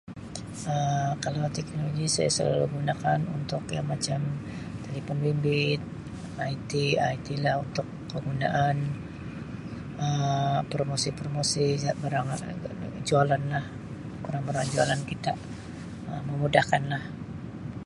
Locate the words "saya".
2.15-2.29